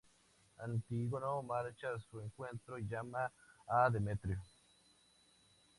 [0.57, 3.31] Antígono marcha a su encuentro y llama
[3.67, 4.41] a Demetrio.